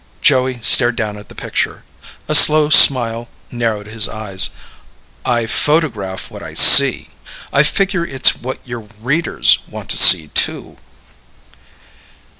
Joey 0.19 0.59
stared 0.63 0.95
down 0.95 1.15
at 1.15 1.29
the 1.29 1.35
picture. 1.35 1.83
A 2.27 2.33
slow 2.33 2.71
smile 2.71 3.29
narrowed 3.51 3.85
his 3.85 4.09
eyes. 4.09 4.49
"I 5.23 5.45
photograph 5.45 6.31
what 6.31 6.41
I 6.41 6.55
see. 6.55 7.09
I 7.53 7.61
figure 7.61 8.03
it's 8.03 8.35
what 8.35 8.57
your 8.65 8.87
readers 8.99 9.59
want 9.67 9.89
to 9.89 9.97
see, 9.97 10.29
too." 10.29 10.77